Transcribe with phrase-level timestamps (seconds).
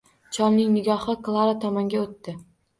[0.37, 2.39] Cholning nigohi Klara tomonga o’tdi